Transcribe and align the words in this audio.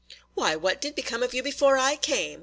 "Why, 0.33 0.55
what 0.55 0.81
did 0.81 0.95
become 0.95 1.21
of 1.21 1.35
you 1.35 1.43
before 1.43 1.77
I 1.77 1.95
came?" 1.95 2.39